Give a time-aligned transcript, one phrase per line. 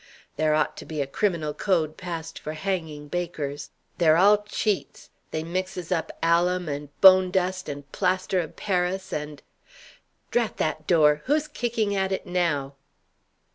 [0.35, 3.69] There ought to be a criminal code passed for hanging bakers.
[3.99, 5.11] They're all cheats.
[5.29, 9.43] They mixes up alum, and bone dust, and plaster of Paris, and
[10.31, 11.21] Drat that door!
[11.25, 12.73] Who's kicking at it now?"